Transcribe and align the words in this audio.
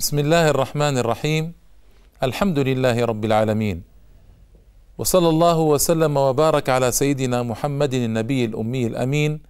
بسم 0.00 0.18
الله 0.18 0.48
الرحمن 0.56 0.98
الرحيم. 0.98 1.52
الحمد 2.22 2.58
لله 2.58 3.04
رب 3.04 3.24
العالمين. 3.24 3.82
وصلى 4.98 5.28
الله 5.28 5.58
وسلم 5.60 6.16
وبارك 6.16 6.68
على 6.68 6.92
سيدنا 6.92 7.42
محمد 7.42 7.94
النبي 7.94 8.44
الأمي 8.44 8.86
الأمين 8.86 9.40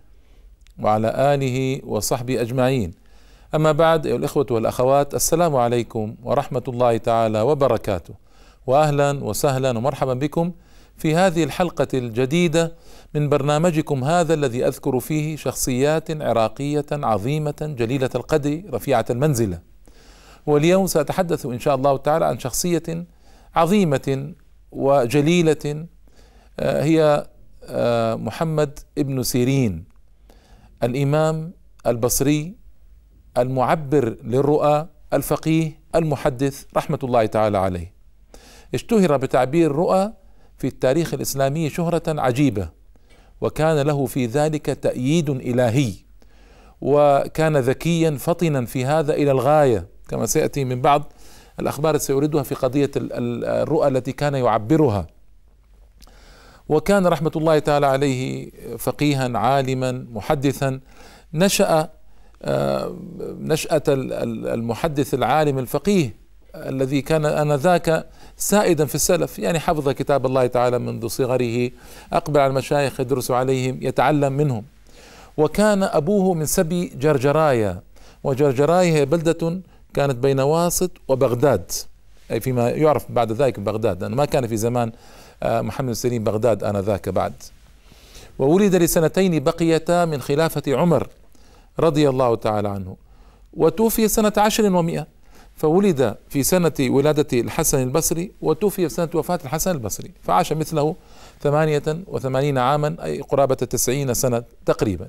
وعلى 0.82 1.08
آله 1.34 1.80
وصحبه 1.86 2.40
أجمعين. 2.40 2.90
أما 3.54 3.72
بعد 3.72 4.06
أيها 4.06 4.16
الإخوة 4.16 4.46
والأخوات 4.50 5.14
السلام 5.14 5.56
عليكم 5.56 6.14
ورحمة 6.22 6.66
الله 6.68 6.96
تعالى 6.96 7.40
وبركاته. 7.40 8.14
واهلا 8.66 9.24
وسهلا 9.24 9.70
ومرحبا 9.78 10.14
بكم 10.14 10.52
في 10.96 11.14
هذه 11.14 11.44
الحلقة 11.44 11.88
الجديدة 11.94 12.72
من 13.14 13.28
برنامجكم 13.28 14.04
هذا 14.04 14.34
الذي 14.34 14.66
أذكر 14.66 15.00
فيه 15.00 15.36
شخصيات 15.36 16.10
عراقية 16.10 16.90
عظيمة 16.92 17.74
جليلة 17.78 18.10
القدر 18.14 18.62
رفيعة 18.72 19.04
المنزلة. 19.10 19.69
واليوم 20.50 20.86
سأتحدث 20.86 21.46
إن 21.46 21.58
شاء 21.58 21.74
الله 21.74 21.96
تعالى 21.96 22.24
عن 22.24 22.38
شخصية 22.38 23.06
عظيمة 23.54 24.34
وجليلة 24.72 25.86
آه، 26.60 26.82
هي 26.82 27.26
آه، 27.64 28.14
محمد 28.14 28.78
ابن 28.98 29.22
سيرين 29.22 29.84
الإمام 30.82 31.52
البصري 31.86 32.54
المعبر 33.38 34.16
للرؤى 34.24 34.88
الفقيه 35.12 35.80
المحدث 35.94 36.64
رحمة 36.76 36.98
الله 37.02 37.26
تعالى 37.26 37.58
عليه. 37.58 37.92
اشتهر 38.74 39.16
بتعبير 39.16 39.70
الرؤى 39.70 40.12
في 40.58 40.66
التاريخ 40.66 41.14
الإسلامي 41.14 41.70
شهرة 41.70 42.02
عجيبة 42.20 42.68
وكان 43.40 43.78
له 43.78 44.06
في 44.06 44.26
ذلك 44.26 44.66
تأييد 44.66 45.30
إلهي 45.30 45.92
وكان 46.80 47.56
ذكيا 47.56 48.10
فطنا 48.10 48.66
في 48.66 48.84
هذا 48.84 49.14
إلى 49.14 49.30
الغاية. 49.30 49.86
كما 50.10 50.26
سيأتي 50.26 50.64
من 50.64 50.80
بعض 50.80 51.12
الأخبار 51.60 51.98
سيوردها 51.98 52.42
في 52.42 52.54
قضية 52.54 52.90
الرؤى 52.96 53.88
التي 53.88 54.12
كان 54.12 54.34
يعبرها. 54.34 55.06
وكان 56.68 57.06
رحمة 57.06 57.32
الله 57.36 57.58
تعالى 57.58 57.86
عليه 57.86 58.50
فقيها 58.78 59.38
عالما 59.38 60.06
محدثا. 60.12 60.80
نشأ 61.34 61.88
آه، 62.42 62.96
نشأة 63.40 63.82
المحدث 63.88 65.14
العالم 65.14 65.58
الفقيه 65.58 66.14
الذي 66.54 67.02
كان 67.02 67.24
آنذاك 67.24 68.06
سائدا 68.36 68.84
في 68.86 68.94
السلف. 68.94 69.38
يعني 69.38 69.58
حفظ 69.58 69.88
كتاب 69.88 70.26
الله 70.26 70.46
تعالى 70.46 70.78
منذ 70.78 71.06
صغره 71.06 71.70
أقبل 72.12 72.40
على 72.40 72.50
المشايخ 72.50 73.00
يدرس 73.00 73.30
عليهم 73.30 73.78
يتعلم 73.82 74.32
منهم. 74.32 74.64
وكان 75.36 75.82
أبوه 75.82 76.34
من 76.34 76.46
سبي 76.46 76.86
جرجرايا. 76.86 77.82
وجرجرايا 78.24 78.92
هي 78.94 79.06
بلدة 79.06 79.60
كانت 79.94 80.16
بين 80.16 80.40
واسط 80.40 80.90
وبغداد. 81.08 81.72
أي 82.30 82.40
فيما 82.40 82.70
يعرف 82.70 83.12
بعد 83.12 83.32
ذلك 83.32 83.60
بغداد 83.60 84.02
لأنه 84.02 84.16
ما 84.16 84.24
كان 84.24 84.46
في 84.46 84.56
زمان 84.56 84.92
آه، 85.42 85.60
محمد 85.60 85.88
بن 85.88 85.99
سيرين 85.99 86.24
بغداد 86.24 86.64
آنذاك 86.64 87.08
بعد. 87.08 87.32
وولد 88.38 88.74
لسنتين 88.74 89.44
بقيتا 89.44 90.04
من 90.04 90.20
خلافة 90.20 90.62
عمر 90.68 91.08
رضي 91.78 92.08
الله 92.08 92.34
تعالى 92.34 92.68
عنه. 92.68 92.96
وتوفي 93.54 94.08
سنة 94.08 94.32
عشر 94.36 94.76
ومئة. 94.76 95.06
فولد 95.56 96.16
في 96.28 96.42
سنة 96.42 96.72
ولادة 96.80 97.40
الحسن 97.40 97.82
البصري 97.82 98.30
وتوفي 98.42 98.88
في 98.88 98.94
سنة 98.94 99.08
وفاة 99.14 99.40
الحسن 99.44 99.70
البصري. 99.70 100.10
فعاش 100.22 100.52
مثله 100.52 100.96
ثمانية 101.42 101.82
وثمانين 102.06 102.58
عاما 102.58 102.96
أي 103.04 103.20
قرابة 103.20 103.54
تسعين 103.54 104.14
سنة 104.14 104.42
تقريبا. 104.66 105.08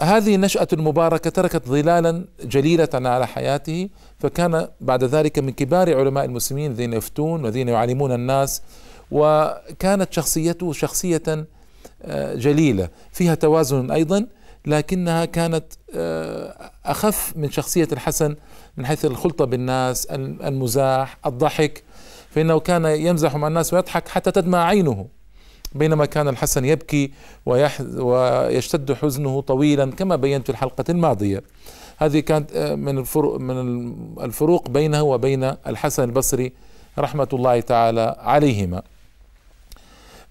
وهذه 0.00 0.34
النشأة 0.34 0.68
المباركة 0.72 1.30
تركت 1.30 1.68
ظلالا 1.68 2.24
جليلة 2.44 2.88
على 2.94 3.26
حياته 3.26 3.88
فكان 4.18 4.68
بعد 4.80 5.04
ذلك 5.04 5.38
من 5.38 5.50
كبار 5.50 5.98
علماء 5.98 6.24
المسلمين 6.24 6.70
الذين 6.70 6.92
يفتون 6.92 7.44
والذين 7.44 7.68
يعلمون 7.68 8.12
الناس 8.12 8.62
وكانت 9.10 10.12
شخصيته 10.12 10.72
شخصية 10.72 11.46
آه، 12.02 12.34
جليلة 12.34 12.88
فيها 13.12 13.34
توازن 13.34 13.90
أيضا 13.90 14.26
لكنها 14.66 15.24
كانت 15.24 15.64
آه، 15.94 16.70
أخف 16.84 17.32
من 17.36 17.50
شخصية 17.50 17.88
الحسن 17.92 18.36
من 18.76 18.86
حيث 18.86 19.04
الخلطة 19.04 19.44
بالناس 19.44 20.06
المزاح 20.10 21.18
الضحك 21.26 21.82
فإنه 22.30 22.60
كان 22.60 22.84
يمزح 22.84 23.36
مع 23.36 23.48
الناس 23.48 23.74
ويضحك 23.74 24.08
حتى 24.08 24.30
تدمع 24.30 24.64
عينه. 24.64 25.08
بينما 25.74 26.04
كان 26.04 26.28
الحسن 26.28 26.64
يبكي 26.64 27.10
ويشتد 27.46 28.92
حزنه 28.92 29.40
طويلا 29.40 29.90
كما 29.90 30.16
بينت 30.16 30.46
في 30.46 30.50
الحلقة 30.50 30.84
الماضية. 30.88 31.42
هذه 31.98 32.20
كانت 32.20 32.52
آه، 32.56 32.74
من 32.74 32.98
الفروق 32.98 33.40
من 33.40 33.94
الفروق 34.20 34.68
بينه 34.68 35.02
وبين 35.02 35.44
الحسن 35.44 36.04
البصري 36.04 36.52
رحمة 36.98 37.28
الله 37.32 37.60
تعالى 37.60 38.16
عليهما. 38.18 38.82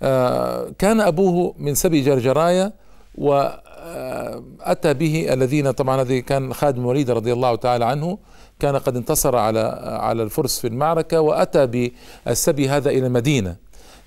آه، 0.01 0.71
كان 0.79 1.01
أبوه 1.01 1.55
من 1.59 1.75
سبي 1.75 2.01
جرجرايا 2.01 2.73
وأتى 3.15 4.93
به 4.93 5.33
الذين 5.33 5.71
طبعا 5.71 6.01
الذي 6.01 6.21
كان 6.21 6.53
خادم 6.53 6.81
الوليد 6.81 7.11
رضي 7.11 7.33
الله 7.33 7.55
تعالى 7.55 7.85
عنه 7.85 8.17
كان 8.59 8.75
قد 8.75 8.95
انتصر 8.95 9.35
على 9.35 9.79
على 9.83 10.23
الفرس 10.23 10.59
في 10.59 10.67
المعركة 10.67 11.21
وأتى 11.21 11.91
بالسبي 12.25 12.69
هذا 12.69 12.89
إلى 12.89 13.07
المدينة. 13.07 13.55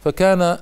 فكان 0.07 0.59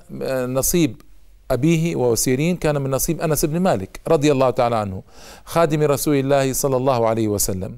نصيب 0.55 1.03
أبيه 1.50 1.97
وسيرين 1.97 2.56
كان 2.56 2.82
من 2.82 2.91
نصيب 2.91 3.21
أنس 3.21 3.44
بن 3.44 3.60
مالك 3.60 4.00
رضي 4.09 4.32
الله 4.32 4.50
تعالى 4.50 4.77
عنه 4.77 5.03
خادم 5.44 5.82
رسول 5.82 6.16
الله 6.16 6.53
صلى 6.53 6.77
الله 6.77 7.09
عليه 7.09 7.28
وسلم. 7.28 7.77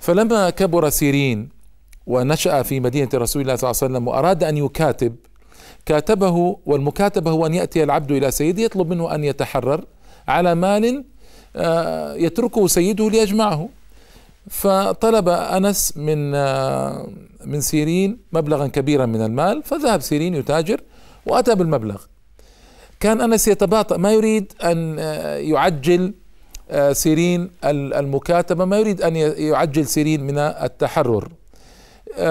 فلما 0.00 0.50
كبر 0.50 0.88
سيرين 0.88 1.48
ونشأ 2.06 2.62
في 2.62 2.80
مدينة 2.80 3.08
رسول 3.14 3.42
الله 3.42 3.56
صلى 3.56 3.70
الله 3.70 3.80
عليه 3.82 3.92
وسلم 3.92 4.08
وأراد 4.08 4.44
أن 4.44 4.56
يكاتب 4.56 5.14
كاتبه 5.86 6.56
والمكاتبة 6.66 7.30
هو 7.30 7.46
أن 7.46 7.54
يأتي 7.54 7.82
العبد 7.82 8.12
إلى 8.12 8.30
سيده 8.30 8.62
يطلب 8.62 8.90
منه 8.90 9.14
أن 9.14 9.24
يتحرر 9.24 9.84
على 10.28 10.54
مال 10.54 11.04
آه، 11.56 12.14
يتركه 12.14 12.66
سيده 12.66 13.10
ليجمعه. 13.10 13.68
فطلب 14.50 15.28
أنس 15.28 15.96
من 15.96 16.34
آه، 16.34 17.08
من 17.44 17.60
سيرين 17.60 18.18
مبلغا 18.32 18.66
كبيرا 18.66 19.06
من 19.06 19.22
المال 19.22 19.62
فذهب 19.62 20.00
سيرين 20.00 20.34
يتاجر 20.34 20.80
وأتى 21.26 21.54
بالمبلغ. 21.54 22.02
كان 23.00 23.20
أنس 23.20 23.48
يتباطأ 23.48 23.96
ما 23.96 24.12
يريد 24.12 24.52
أن 24.64 24.96
آه، 24.98 25.36
يعجل 25.36 26.14
سيرين 26.92 27.50
المكاتبة 27.64 28.64
ما 28.64 28.78
يريد 28.78 29.02
أن 29.02 29.16
يعجل 29.16 29.86
سيرين 29.86 30.20
من 30.24 30.38
التحرر. 30.38 31.28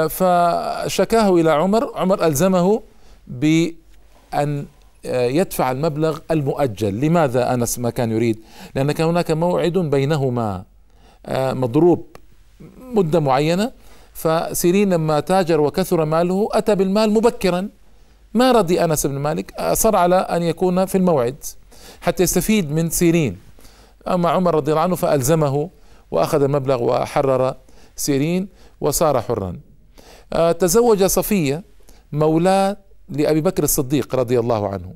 فشكاه 0.10 1.36
إلى 1.36 1.52
عمر 1.52 1.92
عمر 1.96 2.26
ألزمه 2.26 2.82
بأن 3.28 4.66
يدفع 5.06 5.72
المبلغ 5.72 6.20
المؤجل. 6.32 7.02
لماذا 7.02 7.54
أنس 7.54 7.80
ما 7.80 7.90
كان 7.90 8.12
يريد؟ 8.12 8.40
لأن 8.76 8.92
كان 8.92 9.08
هناك 9.08 9.32
موعد 9.32 9.78
بينهما. 9.78 10.56
آه، 10.56 10.66
مضروب 11.30 12.06
مدة 12.78 13.20
معينة 13.20 13.72
فسيرين 14.14 14.94
لما 14.94 15.20
تاجر 15.20 15.62
وكثر 15.62 16.06
ماله 16.06 16.50
أتى 16.52 16.76
بالمال 16.76 17.12
مبكرا. 17.12 17.70
ما 18.34 18.52
رضي 18.52 18.84
أنس 18.84 19.06
بن 19.06 19.18
مالك 19.18 19.54
أصر 19.54 19.96
على 19.96 20.16
أن 20.16 20.44
يكون 20.44 20.86
في 20.86 20.98
الموعد 20.98 21.36
حتى 22.02 22.24
يستفيد 22.24 22.72
من 22.72 22.90
سيرين. 22.90 23.38
أما 24.08 24.30
عمر 24.30 24.56
رضي 24.56 24.72
الله 24.72 24.82
عنه 24.82 24.96
فألزمه 24.96 25.70
وأخذ 26.12 26.42
المبلغ 26.42 26.84
وحرر 26.84 27.56
سيرين 27.96 28.48
وصار 28.82 29.22
حرا. 29.22 29.60
آه، 30.34 30.52
تزوج 30.52 31.04
صفية 31.04 31.64
مولاة 32.12 32.78
لأبي 33.10 33.42
بكر 33.42 33.64
الصديق 33.64 34.16
رضي 34.16 34.40
الله 34.40 34.68
عنه 34.68 34.94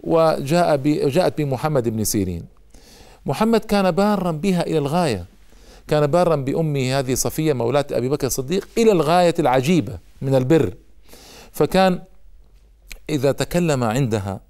وجاء 0.00 0.76
جاءت 1.08 1.38
بمحمد 1.38 1.88
بن 1.88 2.04
سيرين. 2.04 2.42
محمد 3.26 3.60
كان 3.60 3.90
بارا 3.90 4.30
بها 4.30 4.62
إلى 4.62 4.78
الغاية. 4.78 5.24
كان 5.88 6.06
بارا 6.06 6.36
بأمه 6.36 6.98
هذه 6.98 7.14
صفية 7.14 7.52
مولاة 7.52 7.86
أبي 7.92 8.08
بكر 8.08 8.26
الصديق 8.26 8.68
إلى 8.78 8.92
الغاية 8.92 9.34
العجيبة 9.38 9.98
من 10.22 10.34
البر. 10.34 10.74
فكان 11.52 12.02
إذا 13.10 13.32
تكلم 13.32 13.84
عندها 13.84 14.40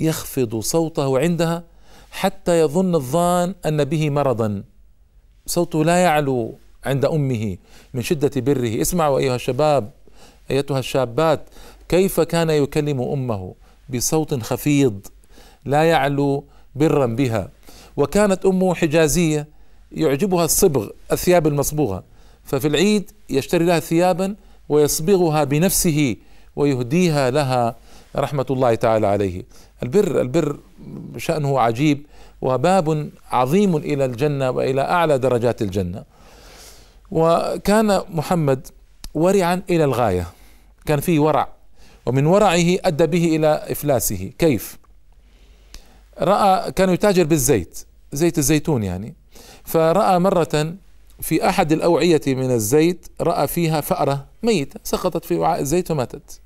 يخفض 0.00 0.60
صوته 0.60 1.18
عندها 1.18 1.62
حتى 2.10 2.60
يظن 2.60 2.94
الظان 2.94 3.54
أن 3.66 3.84
به 3.84 4.10
مرضا. 4.10 4.62
صوته 5.46 5.84
لا 5.84 5.96
يعلو 5.96 6.54
عند 6.84 7.04
أمه 7.04 7.56
من 7.94 8.02
شدة 8.02 8.40
بره. 8.40 8.80
اسمعوا 8.80 9.18
أيها 9.18 9.34
الشباب 9.34 9.90
أيتها 10.50 10.78
الشابات 10.78 11.40
كيف 11.88 12.20
كان 12.20 12.50
يكلم 12.50 13.02
أمه 13.02 13.54
بصوت 13.88 14.34
خفيض 14.42 15.06
لا 15.64 15.84
يعلو 15.84 16.44
برا 16.74 17.06
بها؟ 17.06 17.50
وكانت 17.96 18.46
أمه 18.46 18.74
حجازية 18.74 19.48
يعجبها 19.92 20.44
الصبغ 20.44 20.88
الثياب 21.12 21.46
المصبوغة. 21.46 22.04
ففي 22.44 22.68
العيد 22.68 23.10
يشتري 23.30 23.64
لها 23.64 23.80
ثيابا 23.80 24.36
ويصبغها 24.68 25.44
بنفسه 25.44 26.16
ويهديها 26.56 27.30
لها 27.30 27.76
رحمة 28.16 28.46
الله 28.50 28.74
تعالى 28.74 29.06
عليه. 29.06 29.42
البر 29.82 30.20
البر 30.20 30.58
شأنه 31.16 31.60
عجيب 31.60 32.06
وباب 32.42 33.10
عظيم 33.30 33.76
إلى 33.76 34.04
الجنة 34.04 34.50
وإلى 34.50 34.80
أعلى 34.80 35.18
درجات 35.18 35.62
الجنة. 35.62 36.04
وكان 37.10 38.02
محمد 38.10 38.66
ورعا 39.14 39.62
إلى 39.70 39.84
الغاية. 39.84 40.26
كان 40.86 41.00
فيه 41.00 41.20
ورع 41.20 41.48
ومن 42.06 42.26
ورعه 42.26 42.76
أدى 42.84 43.06
به 43.06 43.36
إلى 43.36 43.66
إفلاسه. 43.70 44.32
كيف؟ 44.38 44.78
رأى 46.20 46.72
كان 46.72 46.90
يتاجر 46.90 47.24
بالزيت 47.24 47.84
زيت 48.12 48.38
الزيتون 48.38 48.82
يعني. 48.82 49.14
فراى 49.64 50.18
مرة 50.18 50.74
في 51.20 51.48
أحد 51.48 51.72
الأوعية 51.72 52.20
من 52.26 52.50
الزيت 52.50 53.06
رأى 53.20 53.46
فيها 53.46 53.80
فأرة 53.80 54.24
ميتة 54.42 54.80
سقطت 54.84 55.24
في 55.24 55.36
وعاء 55.36 55.60
الزيت 55.60 55.90
وماتت. 55.90 56.40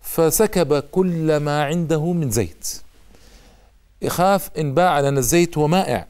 فسكب 0.00 0.78
كل 0.78 1.36
ما 1.36 1.64
عنده 1.64 2.12
من 2.12 2.30
زيت. 2.30 2.82
يخاف 4.02 4.50
إن 4.58 4.74
باع 4.74 5.00
لأن 5.00 5.18
الزيت 5.18 5.58
هو 5.58 5.68
مائع. 5.68 6.06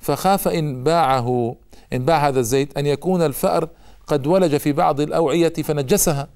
فخاف 0.00 0.48
إن 0.48 0.84
باعه 0.84 1.56
إن 1.92 2.04
باع 2.04 2.28
هذا 2.28 2.40
الزيت 2.40 2.78
أن 2.78 2.86
يكون 2.86 3.22
الفأر 3.22 3.68
قد 4.06 4.26
ولج 4.26 4.56
في 4.56 4.72
بعض 4.72 5.00
الأوعية 5.00 5.52
فنجسها. 5.52 6.28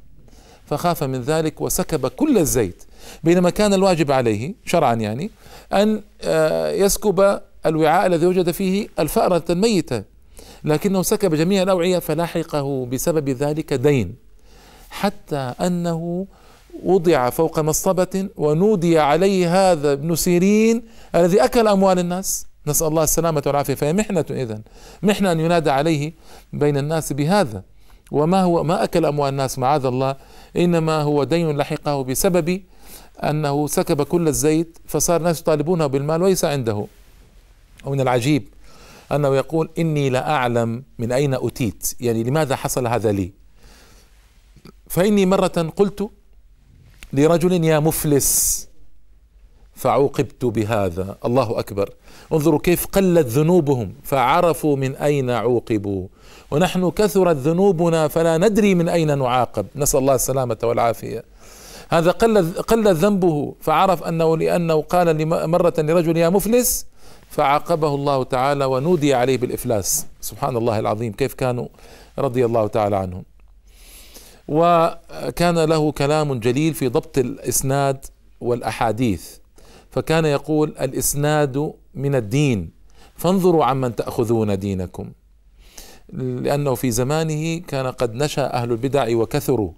فخاف 0.66 1.02
من 1.04 1.20
ذلك 1.20 1.60
وسكب 1.60 2.06
كل 2.06 2.38
الزيت. 2.38 2.84
بينما 3.24 3.50
كان 3.50 3.74
الواجب 3.74 4.12
عليه 4.12 4.54
شرعا 4.64 4.94
يعني 4.94 5.30
أن 5.72 6.02
آه، 6.22 6.70
يسكب 6.70 7.40
الوعاء 7.66 8.06
الذي 8.06 8.26
وجد 8.26 8.50
فيه 8.50 8.88
الفأرة 8.98 9.44
الميتة 9.50 10.02
لكنه 10.64 11.02
سكب 11.02 11.34
جميع 11.34 11.62
الأوعية 11.62 11.98
فلاحقه 11.98 12.86
بسبب 12.86 13.28
ذلك 13.28 13.74
دين 13.74 14.14
حتى 14.90 15.36
أنه 15.36 16.26
وضع 16.84 17.30
فوق 17.30 17.60
مصطبة 17.60 18.28
ونودي 18.36 18.98
عليه 18.98 19.72
هذا 19.72 19.92
ابن 19.92 20.14
سيرين 20.14 20.82
الذي 21.14 21.44
أكل 21.44 21.68
أموال 21.68 21.98
الناس. 21.98 22.46
نسأل 22.66 22.86
الله 22.86 23.02
السلامة 23.02 23.42
والعافية. 23.46 23.74
فهي 23.74 23.92
محنة 23.92 24.24
إذن. 24.30 24.62
محنة 25.02 25.32
أن 25.32 25.40
ينادى 25.40 25.70
عليه 25.70 26.12
بين 26.52 26.76
الناس 26.76 27.12
بهذا. 27.12 27.62
وما 28.10 28.42
هو 28.42 28.62
ما 28.62 28.84
أكل 28.84 29.04
أموال 29.04 29.28
الناس 29.28 29.58
معاذ 29.58 29.86
الله. 29.86 30.16
إنما 30.56 31.02
هو 31.02 31.24
دين 31.24 31.56
لحقه 31.56 32.04
بسبب 32.04 32.62
أنه 33.20 33.66
سكب 33.66 34.02
كل 34.02 34.28
الزيت 34.28 34.78
فصار 34.86 35.16
الناس 35.16 35.40
يطالبونه 35.40 35.86
بالمال 35.86 36.22
وليس 36.22 36.44
عنده. 36.44 36.86
ومن 37.86 38.00
العجيب 38.00 38.48
أنه 39.12 39.36
يقول 39.36 39.70
إني 39.78 40.10
لا 40.10 40.30
أعلم 40.30 40.82
من 40.98 41.12
أين 41.12 41.34
أتيت. 41.34 41.94
يعني 42.00 42.22
لماذا 42.22 42.56
حصل 42.56 42.86
هذا 42.86 43.12
لي؟ 43.12 43.32
فإني 44.88 45.26
مرة 45.26 45.72
قلت 45.76 46.10
لرجل 47.12 47.64
يا 47.64 47.78
مفلس 47.78 48.68
فعوقبت 49.74 50.44
بهذا. 50.44 51.16
الله 51.24 51.58
أكبر. 51.58 51.90
انظروا 52.32 52.58
كيف 52.58 52.86
قلت 52.86 53.26
ذنوبهم 53.26 53.92
فعرفوا 54.02 54.76
من 54.76 54.96
أين 54.96 55.30
عوقبوا. 55.30 56.08
ونحن 56.50 56.90
كثرت 56.90 57.36
ذنوبنا 57.36 58.08
فلا 58.08 58.38
ندري 58.38 58.74
من 58.74 58.88
أين 58.88 59.18
نعاقب. 59.18 59.66
نسأل 59.76 60.00
الله 60.00 60.14
السلامة 60.14 60.58
والعافية. 60.62 61.24
هذا 61.90 62.10
قل 62.10 62.52
قل 62.62 62.94
ذنبه 62.94 63.54
فعرف 63.60 64.02
أنه 64.02 64.36
لأنه 64.36 64.82
قال 64.82 65.28
مرة 65.48 65.74
لرجل 65.78 66.16
يا 66.16 66.28
مفلس 66.28 66.86
فعاقبه 67.30 67.94
الله 67.94 68.22
تعالى 68.24 68.64
ونودي 68.64 69.14
عليه 69.14 69.38
بالإفلاس. 69.38 70.06
سبحان 70.20 70.56
الله 70.56 70.78
العظيم. 70.78 71.12
كيف 71.12 71.34
كانوا؟ 71.34 71.68
رضي 72.18 72.44
الله 72.44 72.66
تعالى 72.66 72.96
عنهم. 72.96 73.24
وكان 74.48 75.58
له 75.58 75.92
كلام 75.92 76.40
جليل 76.40 76.74
في 76.74 76.88
ضبط 76.88 77.18
الإسناد 77.18 78.06
والأحاديث. 78.40 79.36
فكان 79.90 80.24
يقول 80.24 80.74
الإسناد 80.80 81.72
من 81.94 82.14
الدين. 82.14 82.70
فانظروا 83.16 83.64
عمن 83.64 83.96
تأخذون 83.96 84.58
دينكم. 84.58 85.12
لأنه 86.12 86.74
في 86.74 86.90
زمانه 86.90 87.58
كان 87.58 87.86
قد 87.86 88.14
نشأ 88.14 88.52
أهل 88.52 88.72
البدع 88.72 89.16
وكثروا. 89.16 89.72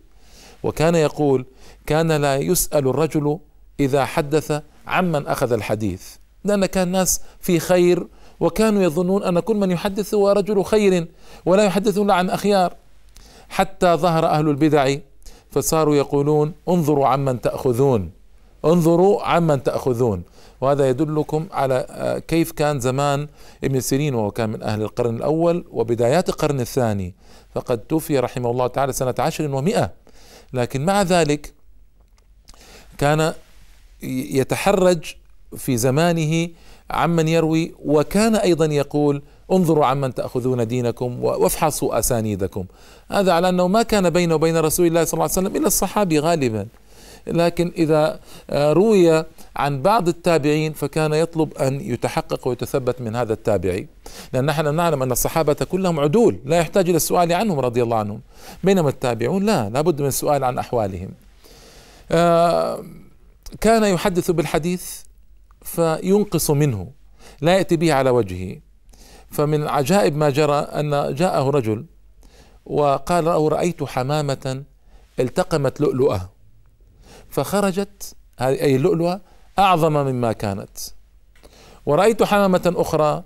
وكان 0.66 0.94
يقول 0.94 1.46
كان 1.86 2.12
لا 2.12 2.36
يسأل 2.36 2.88
الرجل 2.88 3.38
إذا 3.80 4.04
حدث 4.04 4.62
عمن 4.86 5.26
أخذ 5.26 5.52
الحديث. 5.52 6.02
لأن 6.44 6.66
كان 6.66 6.86
الناس 6.86 7.20
في 7.40 7.60
خير 7.60 8.06
وكانوا 8.40 8.82
يظنون 8.82 9.22
أن 9.22 9.40
كل 9.40 9.56
من 9.56 9.70
يحدث 9.70 10.14
هو 10.14 10.30
رجل 10.30 10.64
خير 10.64 11.06
ولا 11.46 11.64
يحدث 11.64 11.98
إلا 11.98 12.14
عن 12.14 12.30
أخيار. 12.30 12.74
حتى 13.48 13.94
ظهر 13.94 14.26
أهل 14.26 14.48
البدع 14.48 14.94
فصاروا 15.50 15.96
يقولون 15.96 16.52
انظروا 16.68 17.06
عمن 17.06 17.40
تأخذون. 17.40 18.10
انظروا 18.66 19.22
عمن 19.22 19.62
تأخذون. 19.62 20.22
وهذا 20.60 20.88
يدلكم 20.88 21.46
على 21.52 21.86
آه، 21.90 22.18
كيف 22.18 22.52
كان 22.52 22.80
زمان 22.80 23.28
ابن 23.64 23.80
سيرين 23.80 24.14
وهو 24.14 24.30
كان 24.30 24.50
من 24.50 24.62
أهل 24.62 24.82
القرن 24.82 25.16
الأول 25.16 25.64
وبدايات 25.70 26.28
القرن 26.28 26.60
الثاني. 26.60 27.14
فقد 27.54 27.78
توفي 27.78 28.18
رحمه 28.18 28.50
الله 28.50 28.66
تعالى 28.66 28.92
سنة 28.92 29.14
عشر 29.18 29.54
ومئة. 29.54 29.92
لكن 30.52 30.84
مع 30.84 31.02
ذلك 31.02 31.52
كان 32.98 33.32
يتحرج 34.02 35.14
في 35.56 35.76
زمانه 35.76 36.48
عمن 36.90 37.28
يروي 37.28 37.74
وكان 37.84 38.36
أيضا 38.36 38.64
يقول 38.64 39.22
انظروا 39.52 39.86
عمن 39.86 40.14
تأخذون 40.14 40.66
دينكم 40.66 41.24
وافحصوا 41.24 41.98
أسانيدكم. 41.98 42.64
هذا 43.10 43.32
على 43.32 43.48
أنه 43.48 43.68
ما 43.68 43.82
كان 43.82 44.10
بينه 44.10 44.34
وبين 44.34 44.56
رسول 44.56 44.86
الله 44.86 45.04
صلى 45.04 45.12
الله 45.12 45.22
عليه 45.22 45.32
وسلم 45.32 45.56
إلا 45.56 45.66
الصحابي 45.66 46.18
غالبا. 46.18 46.66
لكن 47.26 47.72
إذا 47.76 48.20
آه، 48.50 48.72
روي 48.72 49.24
عن 49.56 49.82
بعض 49.82 50.08
التابعين 50.08 50.72
فكان 50.72 51.12
يطلب 51.12 51.54
أن 51.58 51.80
يتحقق 51.80 52.48
ويتثبت 52.48 53.00
من 53.00 53.16
هذا 53.16 53.32
التابعي. 53.32 53.88
لأن 54.32 54.44
نحن 54.44 54.74
نعلم 54.74 55.02
أن 55.02 55.12
الصحابة 55.12 55.54
كلهم 55.54 56.00
عدول 56.00 56.38
لا 56.44 56.58
يحتاج 56.58 56.88
إلى 56.88 56.96
السؤال 56.96 57.32
عنهم 57.32 57.60
رضي 57.60 57.82
الله 57.82 57.96
عنهم. 57.96 58.20
بينما 58.64 58.88
التابعون 58.88 59.42
لا 59.42 59.68
لابد 59.68 60.00
من 60.00 60.08
السؤال 60.08 60.44
عن 60.44 60.58
أحوالهم. 60.58 61.08
آه، 62.10 62.84
كان 63.60 63.84
يحدث 63.84 64.30
بالحديث 64.30 65.00
فينقص 65.62 66.50
منه 66.50 66.90
لا 67.40 67.56
يأتي 67.56 67.76
به 67.76 67.92
على 67.92 68.10
وجهه. 68.10 68.56
فمن 69.30 69.68
عجائب 69.68 70.16
ما 70.16 70.30
جرى 70.30 70.56
أن 70.58 71.14
جاءه 71.14 71.50
رجل 71.50 71.84
وقال 72.66 73.24
له 73.24 73.48
رأيت 73.48 73.84
حمامة 73.84 74.62
التقمت 75.20 75.80
لؤلؤه. 75.80 76.35
فخرجت 77.36 78.14
هذه 78.38 78.60
أي 78.62 78.76
اللؤلؤه 78.76 79.20
أعظم 79.58 79.92
مما 79.92 80.32
كانت. 80.32 80.78
ورأيت 81.86 82.22
حمامة 82.22 82.74
أخرى 82.76 83.22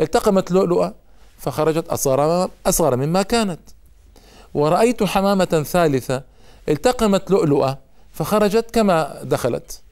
التقمت 0.00 0.50
لؤلؤة 0.50 0.94
فخرجت 1.38 1.88
أصغر 1.88 2.50
أصغر 2.66 2.96
مما 2.96 3.22
كانت. 3.22 3.60
ورأيت 4.54 5.02
حمامة 5.02 5.64
ثالثة 5.66 6.22
التقمت 6.68 7.30
لؤلؤة 7.30 7.78
فخرجت 8.12 8.70
كما 8.70 9.20
دخلت. 9.22 9.82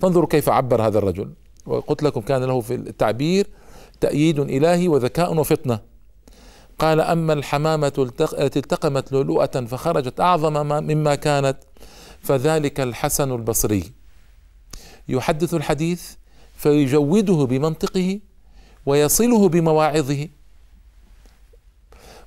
فانظروا 0.00 0.28
كيف 0.28 0.48
عبر 0.48 0.86
هذا 0.86 0.98
الرجل. 0.98 1.32
وقلت 1.66 2.02
لكم 2.02 2.20
كان 2.20 2.44
له 2.44 2.60
في 2.60 2.74
التعبير 2.74 3.46
تأييد 4.00 4.38
إلهي 4.38 4.88
وذكاء 4.88 5.34
وفطنة. 5.34 5.78
قال 6.78 7.00
أما 7.00 7.32
الحمامة 7.32 8.10
التي 8.38 8.58
التقمت 8.58 9.12
لؤلؤة 9.12 9.66
فخرجت 9.66 10.20
أعظم 10.20 10.52
مما 10.66 11.14
كانت. 11.14 11.56
فذلك 12.26 12.80
الحسن 12.80 13.32
البصري. 13.32 13.92
يحدث 15.08 15.54
الحديث 15.54 16.02
فيجوده 16.56 17.44
بمنطقه 17.44 18.20
ويصله 18.86 19.48
بمواعظه. 19.48 20.28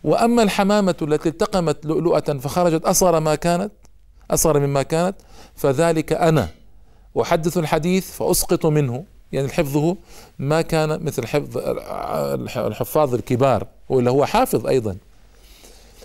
وأما 0.03 0.43
الحمامة 0.43 0.95
التي 1.01 1.29
التقمت 1.29 1.85
لؤلؤة 1.85 2.19
فخرجت 2.19 2.85
أصغر 2.85 3.19
ما 3.19 3.35
كانت 3.35 3.71
أصغر 4.31 4.59
مما 4.59 4.83
كانت 4.83 5.15
فذلك 5.55 6.13
أنا. 6.13 6.49
أحدث 7.21 7.57
الحديث 7.57 8.11
فأسقط 8.11 8.65
منه 8.65 9.05
يعني 9.31 9.47
حفظه 9.47 9.97
ما 10.39 10.61
كان 10.61 11.03
مثل 11.03 11.27
حفظ 11.27 11.57
الحفاظ 12.57 13.13
الكبار 13.13 13.67
واللي 13.89 14.09
هو 14.09 14.25
حافظ 14.25 14.67
أيضا. 14.67 14.97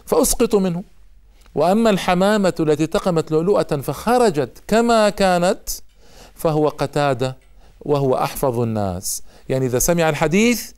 فأسقط 0.07 0.55
منه. 0.55 0.83
وأما 1.55 1.91
الحمامة 1.91 2.55
التي 2.61 2.87
تقمت 2.87 3.31
لؤلؤة 3.33 3.63
فخرجت 3.63 4.63
كما 4.67 5.09
كانت 5.09 5.69
فهو 6.35 6.69
قتادة 6.69 7.37
وهو 7.81 8.15
أحفظ 8.15 8.61
الناس. 8.61 9.23
يعني 9.49 9.67
إذا 9.67 9.79
سمع 9.79 10.09
الحديث 10.09 10.73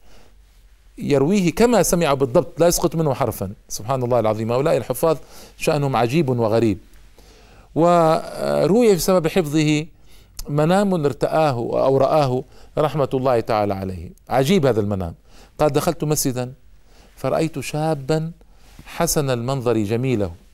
يرويه 0.99 1.54
كما 1.54 1.83
سمع 1.83 2.14
بالضبط 2.14 2.61
لا 2.61 2.66
يسقط 2.66 2.97
منه 2.97 3.14
حرفا. 3.14 3.52
سبحان 3.68 4.02
الله 4.02 4.21
العظيم. 4.21 4.52
هؤلاء 4.52 4.76
الحفاظ 4.76 5.16
شأنهم 5.56 5.97
عجيب 5.97 6.28
وغريب. 6.28 6.78
وروي 7.75 8.95
بسبب 8.95 9.28
حفظه 9.28 9.87
منام 10.49 11.04
ارتآه 11.04 11.50
أو 11.50 11.97
رآه 11.97 12.45
رحمة 12.78 13.09
الله 13.14 13.40
تعالى 13.40 13.75
عليه. 13.75 14.11
عجيب 14.28 14.66
هذا 14.66 14.80
المنام. 14.80 15.14
قال 15.59 15.73
دخلت 15.73 16.04
مسجدا 16.04 16.52
فرأيت 17.16 17.61
شابا 17.61 18.33
حسن 18.87 19.30
المنظر 19.30 19.76
جميله. 19.76 20.46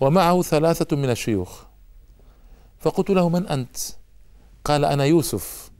ومعه 0.00 0.42
ثلاثة 0.42 0.96
من 0.96 1.10
الشيوخ. 1.10 1.62
فقلت 2.80 3.10
له 3.10 3.28
من 3.28 3.46
أنت؟ 3.46 3.76
قال 4.64 4.84
أنا 4.84 5.04
يوسف. 5.04 5.70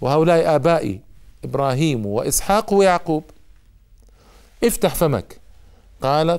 وهؤلاء 0.00 0.54
آبائي 0.54 1.00
إبراهيم 1.44 2.06
وإسحاق 2.06 2.74
ويعقوب. 2.74 3.24
افتح 4.64 4.94
فمك. 4.94 5.40
قال 6.02 6.38